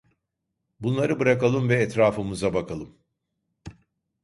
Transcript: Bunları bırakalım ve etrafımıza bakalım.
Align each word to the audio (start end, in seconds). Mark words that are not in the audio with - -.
Bunları 0.79 1.19
bırakalım 1.19 1.69
ve 1.69 1.75
etrafımıza 1.75 2.53
bakalım. 2.53 2.97